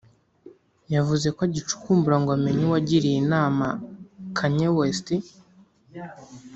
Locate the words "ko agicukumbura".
1.35-2.15